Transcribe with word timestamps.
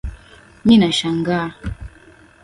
mi 0.65 0.75
nashangaa 0.81 1.47